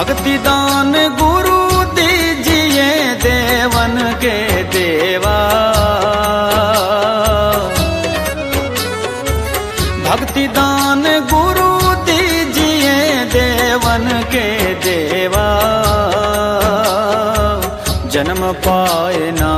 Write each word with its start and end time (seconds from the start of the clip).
भक्ति 0.00 0.36
दान 0.44 0.92
गुरु 1.16 1.58
दीजिए 1.96 2.86
देवन 3.24 3.96
के 4.22 4.36
देवा। 4.74 5.34
भक्ति 10.06 10.46
दान 10.58 11.02
गुरु 11.32 11.68
दीजिए 12.08 12.96
देवन 13.34 14.08
के 14.32 14.46
देवा। 14.86 15.46
जन्म 18.14 18.42
पाए 18.66 19.30
ना 19.40 19.52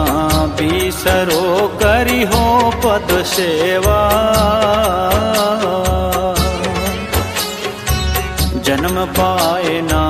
बीसरो 0.59 1.45
करी 1.83 2.23
हो 2.25 2.45
पद 2.85 3.15
सेवा। 3.37 4.01
जन्म 8.67 8.97
पाए 9.17 9.81
ना 9.85 10.02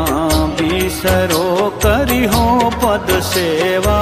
बीसरो 1.02 1.68
करी 1.85 2.24
हो 2.32 2.71
पद 2.82 3.09
सेवा। 3.27 3.99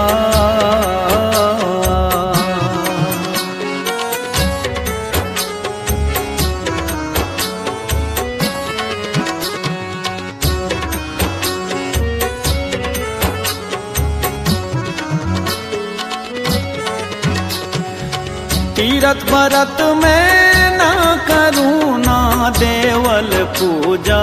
तीरथ 18.77 19.25
भरत 19.33 19.81
में 20.03 20.77
ना 20.77 20.93
करूँ 21.31 21.99
ना 22.05 22.21
देवल 22.61 23.31
पूजा। 23.57 24.23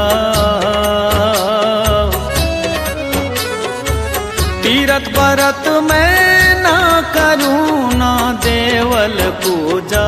तीरथ 4.88 5.08
भरत 5.14 5.66
में 5.84 6.64
ना 6.64 6.78
करूँ 7.16 7.94
ना 7.94 8.12
देवल 8.44 9.18
पूजा। 9.44 10.04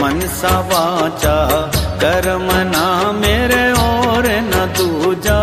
मनसा 0.00 0.52
वाचा, 0.70 1.36
कर्म 2.02 2.44
ना 2.72 2.84
मेरे 3.12 3.62
और 3.82 4.28
न 4.48 4.60
दूजा। 4.76 5.38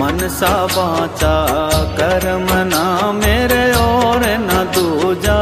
मनसा 0.00 0.54
वाचा, 0.76 1.36
कर्म 2.00 2.48
ना 2.72 2.84
मेरे 3.14 3.64
और 3.80 4.24
न 4.46 4.64
दूजा। 4.74 5.40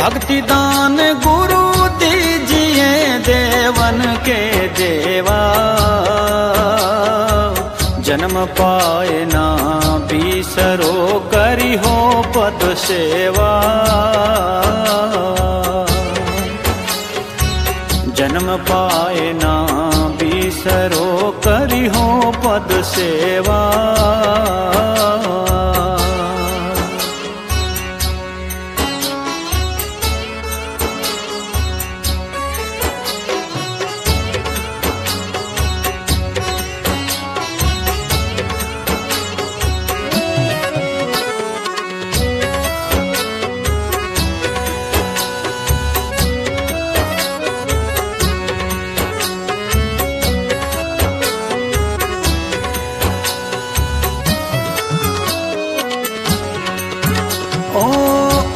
भक्ति 0.00 0.40
दान 0.42 0.96
गुरु 1.26 1.61
देवन 3.22 4.00
के 4.28 4.68
देवा। 4.68 5.40
जन्म 8.00 8.46
पाए 8.46 9.24
ना, 9.24 9.46
बीसरो 9.98 11.20
करी 11.34 11.74
हो 11.76 12.22
पद 12.36 12.74
सेवा। 12.74 13.52
जन्म 18.16 18.56
पाए 18.56 19.32
ना, 19.32 19.54
बीसरो 20.20 21.06
करी 21.46 21.86
हो 21.86 22.32
पद 22.44 22.82
सेवा। 22.82 23.62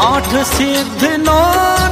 आठ 0.04 0.28
सिद्ध 0.46 1.02
नौ 1.20 1.42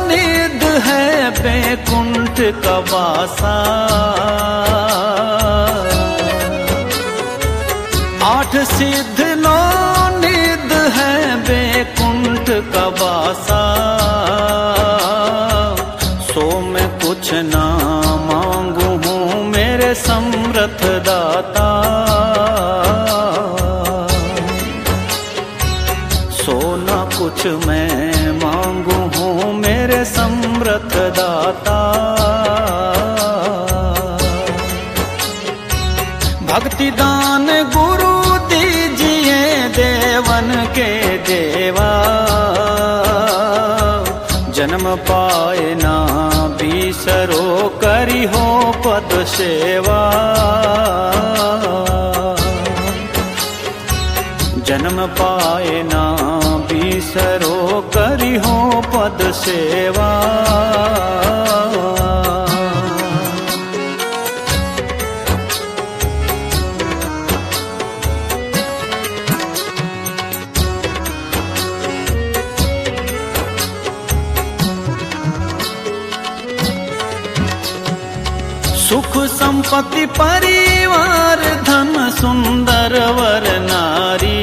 निध 0.08 0.64
है 0.86 1.30
बैकुंठ 1.36 2.40
का 2.64 2.76
वासा। 2.90 3.52
आठ 8.26 8.56
सिद्ध 8.72 9.26
नौ 9.38 9.56
निध 10.18 10.72
है 10.96 11.14
बैकुंठ 11.48 12.50
का 12.74 12.86
वासा। 13.00 13.62
सो 16.28 16.44
मैं 16.68 16.88
कुछ 16.98 17.32
ना 17.44 17.64
मांगू 18.28 18.90
हूँ 19.06 19.44
मेरे 19.48 19.94
समृथ 20.04 20.84
दाता। 21.08 21.68
सोना 26.36 26.96
कुछ 27.18 27.46
मैं 27.66 27.83
भक्ति 36.54 36.90
दान 36.90 37.46
गुरु 37.70 38.12
दीजिए 38.50 39.38
देवन 39.76 40.50
के 40.76 40.90
देवा। 41.28 41.88
जन्म 44.56 44.84
पाए 45.08 45.74
ना 45.74 45.94
बीसरो 46.60 47.68
करी 47.84 48.22
हो 48.34 48.46
पद 48.86 49.16
सेवा। 49.26 49.98
जन्म 54.68 55.06
पाए 55.20 55.82
ना 55.92 56.04
बीसरो 56.70 57.80
करी 57.96 58.34
हो 58.46 58.56
पद 58.94 59.30
सेवा। 59.44 60.10
सुख 78.88 79.16
संपत्ति 79.16 80.06
परिवार, 80.06 81.38
धन 81.62 82.10
सुंदर 82.20 82.94
वर 83.10 83.44
नारी। 83.60 84.40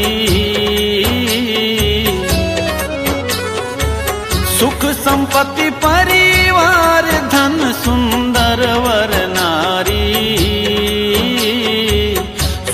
सुख 4.59 4.85
संपत्ति 4.85 5.69
परिवार, 5.69 7.05
धन 7.05 7.73
सुंदर 7.85 8.65
वर 8.73 9.27
नारी। 9.27 10.37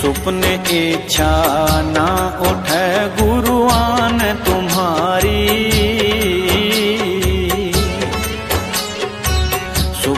सुपने 0.02 0.58
इच्छा 0.94 1.32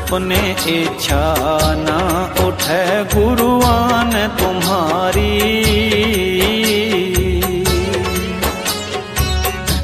सुपने 0.09 0.37
इच्छा 0.67 1.23
ना 1.77 1.97
उठे 2.45 2.83
गुरुआन 3.11 4.11
तुम्हारी। 4.39 5.33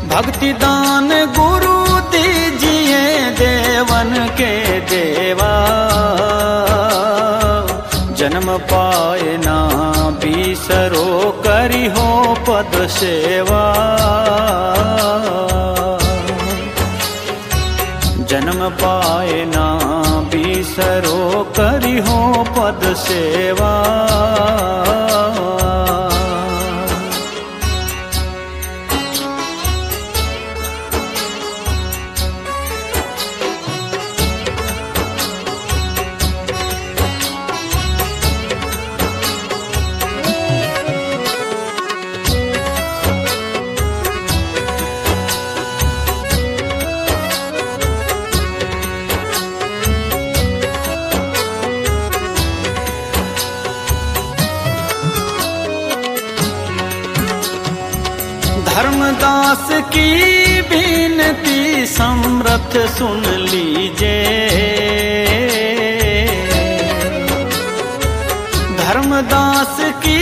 भक्ति 0.09 0.51
दान 0.53 1.09
गुरु 1.37 1.75
दीजिए 2.15 3.03
देवन 3.41 4.11
के 4.41 4.53
देवा। 4.91 5.53
जन्म 8.17 8.57
पाए 8.73 9.37
ना 9.45 9.59
बीसरो, 10.23 11.07
करी 11.45 11.85
हो 11.97 12.09
पद 12.49 12.87
सेवा। 12.87 13.63
जन्म 18.29 18.61
पाए 18.79 19.43
ना 19.47 19.65
रोहो 21.05 22.43
पद 22.43 22.95
सेवा। 22.95 23.71
धर्मदास 58.75 59.67
की 59.93 60.07
बिनती 60.69 61.85
समरथ 61.97 62.73
सुन 62.97 63.21
लीजे 63.51 64.15
धर्मदास 68.79 69.77
की 70.05 70.19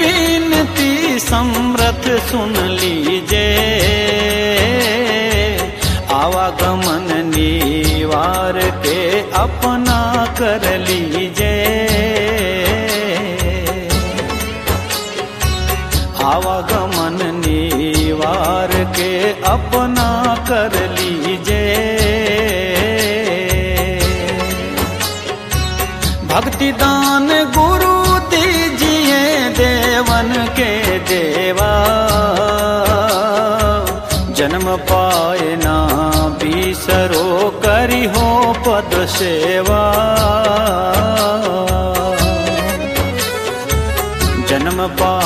बिनती 0.00 1.18
समरथ 1.28 2.08
सुन 2.30 2.52
लीजे 2.80 3.46
आवागमन 6.22 7.08
निवार 7.34 8.60
के 8.86 9.00
अपना 9.44 10.00
कर 10.40 10.64
लीजे 10.88 11.54
आवागमन 16.32 16.85
अपना 19.56 20.08
कर 20.48 20.74
लीजे। 20.90 21.64
भक्ति 26.30 26.70
दान 26.72 27.28
गुरु 27.56 27.94
दीजिए 28.32 29.22
देवन 29.58 30.32
के 30.58 30.72
देवा। 31.10 31.72
जन्म 34.38 34.66
पाए 34.90 35.48
ना 35.56 35.76
बीसरो 36.40 37.28
करी 37.64 38.04
हो 38.16 38.26
पद 38.66 38.92
सेवा। 39.10 39.82
जन्म 44.50 44.86
पाए 45.00 45.25